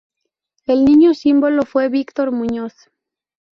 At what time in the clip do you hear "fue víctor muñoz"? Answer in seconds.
1.63-2.73